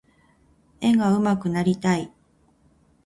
[0.79, 2.11] 絵が上手くなりたい。